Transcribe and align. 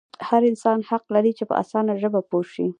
هر 0.29 0.41
انسان 0.51 0.79
حق 0.89 1.05
لري 1.15 1.31
چې 1.37 1.43
په 1.49 1.53
اسانه 1.63 1.93
ژبه 2.01 2.21
پوه 2.29 2.45
شي. 2.53 2.67